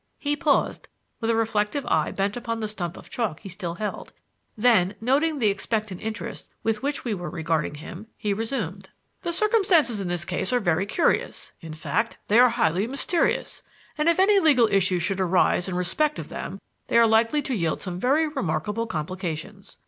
'"He 0.17 0.35
paused 0.35 0.87
with 1.19 1.29
a 1.29 1.35
reflective 1.35 1.85
eye 1.85 2.09
bent 2.09 2.35
upon 2.35 2.59
the 2.59 2.67
stump 2.67 2.97
of 2.97 3.11
chalk 3.11 3.41
he 3.41 3.49
still 3.49 3.75
held; 3.75 4.13
then, 4.57 4.95
noting 4.99 5.37
the 5.37 5.49
expectant 5.49 6.01
interest 6.01 6.49
with 6.63 6.81
which 6.81 7.05
we 7.05 7.13
were 7.13 7.29
regarding 7.29 7.75
him, 7.75 8.07
he 8.17 8.33
resumed: 8.33 8.89
"The 9.21 9.31
circumstances 9.31 10.01
in 10.01 10.07
this 10.07 10.25
case 10.25 10.51
are 10.51 10.59
very 10.59 10.87
curious; 10.87 11.53
in 11.61 11.75
fact, 11.75 12.17
they 12.29 12.39
are 12.39 12.49
highly 12.49 12.87
mysterious; 12.87 13.61
and 13.95 14.09
if 14.09 14.17
any 14.17 14.39
legal 14.39 14.67
issues 14.71 15.03
should 15.03 15.19
arise 15.19 15.67
in 15.67 15.75
respect 15.75 16.17
of 16.17 16.29
them, 16.29 16.61
they 16.87 16.97
are 16.97 17.05
likely 17.05 17.43
to 17.43 17.53
yield 17.53 17.79
some 17.79 17.99
very 17.99 18.27
remarkable 18.27 18.87
complications. 18.87 19.77